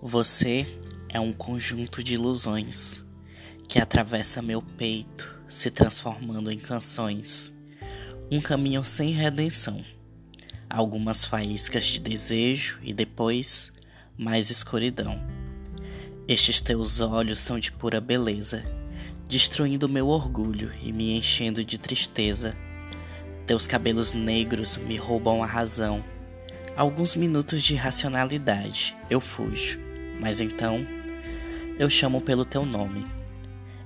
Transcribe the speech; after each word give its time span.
Você 0.00 0.64
é 1.08 1.18
um 1.18 1.32
conjunto 1.32 2.04
de 2.04 2.14
ilusões 2.14 3.02
que 3.68 3.80
atravessa 3.80 4.40
meu 4.40 4.62
peito, 4.62 5.28
se 5.48 5.72
transformando 5.72 6.52
em 6.52 6.58
canções. 6.58 7.52
Um 8.30 8.40
caminho 8.40 8.84
sem 8.84 9.10
redenção. 9.10 9.84
Algumas 10.70 11.24
faíscas 11.24 11.84
de 11.84 11.98
desejo 11.98 12.78
e 12.80 12.94
depois 12.94 13.72
mais 14.16 14.50
escuridão. 14.50 15.20
Estes 16.28 16.60
teus 16.60 17.00
olhos 17.00 17.40
são 17.40 17.58
de 17.58 17.72
pura 17.72 18.00
beleza, 18.00 18.64
destruindo 19.28 19.88
meu 19.88 20.06
orgulho 20.06 20.70
e 20.80 20.92
me 20.92 21.18
enchendo 21.18 21.64
de 21.64 21.76
tristeza. 21.76 22.56
Teus 23.48 23.66
cabelos 23.66 24.12
negros 24.12 24.76
me 24.76 24.96
roubam 24.96 25.42
a 25.42 25.46
razão. 25.46 26.04
Alguns 26.76 27.16
minutos 27.16 27.64
de 27.64 27.74
racionalidade 27.74 28.96
eu 29.10 29.20
fujo 29.20 29.87
mas 30.20 30.40
então 30.40 30.84
eu 31.78 31.88
chamo 31.88 32.20
pelo 32.20 32.44
teu 32.44 32.64
nome. 32.64 33.06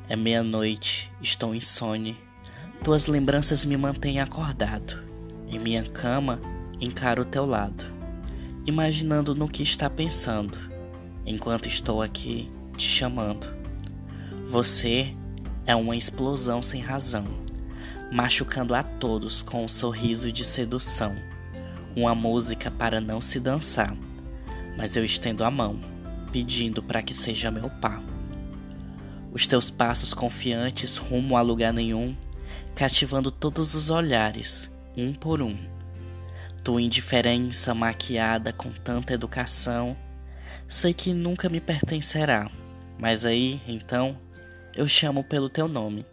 É 0.09 0.17
meia-noite, 0.17 1.11
estou 1.21 1.55
insone. 1.55 2.17
Tuas 2.83 3.07
lembranças 3.07 3.65
me 3.65 3.77
mantêm 3.77 4.21
acordado. 4.21 5.03
Em 5.49 5.59
minha 5.59 5.85
cama, 5.85 6.41
encaro 6.81 7.23
o 7.23 7.27
teu 7.27 7.45
lado, 7.45 7.85
imaginando 8.67 9.35
no 9.35 9.47
que 9.47 9.63
está 9.63 9.91
pensando, 9.91 10.59
enquanto 11.27 11.69
estou 11.69 12.01
aqui 12.01 12.51
te 12.77 12.89
chamando. 12.89 13.47
Você 14.47 15.15
é 15.67 15.77
uma 15.77 15.95
explosão 15.95 16.63
sem 16.63 16.81
razão, 16.81 17.27
machucando 18.11 18.75
a 18.75 18.83
todos 18.83 19.43
com 19.43 19.65
um 19.65 19.69
sorriso 19.69 20.33
de 20.33 20.45
sedução. 20.45 21.15
Uma 21.95 22.15
música 22.15 22.71
para 22.71 23.01
não 23.01 23.21
se 23.21 23.39
dançar, 23.39 23.95
mas 24.79 24.97
eu 24.97 25.05
estendo 25.05 25.45
a 25.45 25.51
mão 25.51 25.79
pedindo 26.33 26.83
para 26.83 27.03
que 27.03 27.13
seja 27.13 27.51
meu 27.51 27.69
par. 27.69 28.03
Os 29.33 29.47
teus 29.47 29.71
passos 29.71 30.15
confiantes 30.15 30.97
rumo 30.97 31.37
a 31.37 31.43
lugar 31.43 31.73
nenhum, 31.73 32.17
cativando 32.75 33.31
todos 33.31 33.75
os 33.75 33.91
olhares, 33.91 34.71
um 34.97 35.13
por 35.13 35.43
um. 35.43 35.57
Tua 36.65 36.81
indiferença 36.81 37.75
maquiada 37.75 38.53
com 38.53 38.71
tanta 38.71 39.13
educação, 39.13 39.97
sei 40.69 40.95
que 40.95 41.13
nunca 41.13 41.49
me 41.49 41.61
pertencerá, 41.61 42.51
mas 42.99 43.27
aí, 43.27 43.61
então, 43.69 44.17
eu 44.75 44.89
chamo 44.89 45.23
pelo 45.23 45.49
teu 45.49 45.69
nome. 45.69 46.07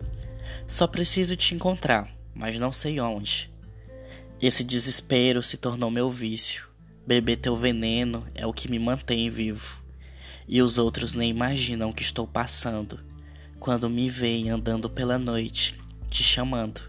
Só 0.67 0.85
preciso 0.85 1.35
te 1.35 1.55
encontrar, 1.55 2.09
mas 2.33 2.59
não 2.59 2.73
sei 2.73 2.99
onde. 2.99 3.49
Esse 4.41 4.63
desespero 4.63 5.43
se 5.43 5.57
tornou 5.57 5.91
meu 5.91 6.09
vício. 6.09 6.67
Beber 7.05 7.37
teu 7.37 7.55
veneno 7.55 8.25
é 8.33 8.45
o 8.45 8.53
que 8.53 8.69
me 8.69 8.79
mantém 8.79 9.29
vivo 9.29 9.78
e 10.49 10.63
os 10.63 10.79
outros 10.79 11.13
nem 11.13 11.29
imaginam 11.29 11.91
o 11.91 11.93
que 11.93 12.01
estou 12.01 12.25
passando 12.25 12.99
quando 13.59 13.87
me 13.87 14.09
veem 14.09 14.49
andando 14.49 14.89
pela 14.89 15.19
noite, 15.19 15.79
te 16.09 16.23
chamando. 16.23 16.81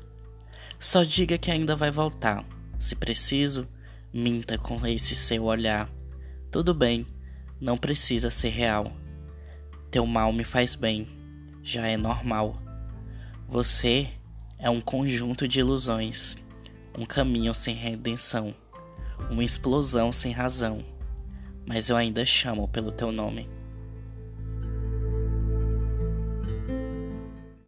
Só 0.79 1.03
diga 1.03 1.37
que 1.37 1.51
ainda 1.51 1.77
vai 1.77 1.91
voltar. 1.91 2.43
Se 2.79 2.97
preciso, 2.97 3.69
minta 4.15 4.57
com 4.57 4.85
esse 4.87 5.15
seu 5.15 5.45
olhar. 5.45 5.87
Tudo 6.51 6.73
bem, 6.73 7.07
não 7.61 7.77
precisa 7.77 8.31
ser 8.31 8.49
real. 8.49 8.91
Teu 9.91 10.07
mal 10.07 10.33
me 10.33 10.43
faz 10.43 10.75
bem, 10.75 11.07
já 11.63 11.87
é 11.87 11.99
normal. 11.99 12.57
Você 13.47 14.09
é 14.59 14.71
um 14.71 14.81
conjunto 14.81 15.47
de 15.47 15.61
ilusões, 15.61 16.39
um 16.97 17.05
caminho 17.05 17.53
sem 17.53 17.75
redenção, 17.75 18.55
uma 19.31 19.45
explosão 19.45 20.13
sem 20.15 20.33
razão 20.33 20.83
mas 21.71 21.89
eu 21.89 21.97
ainda 21.97 22.27
chamo 22.27 22.67
pelo 22.67 22.91
teu 22.91 23.13
nome. 23.13 23.49